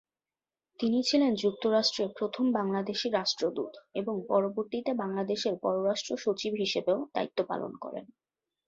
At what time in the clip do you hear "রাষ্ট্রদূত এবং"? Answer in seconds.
3.11-4.15